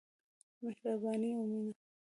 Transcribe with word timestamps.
مهرباني 0.61 1.29
او 1.37 1.45
مينه. 1.51 1.73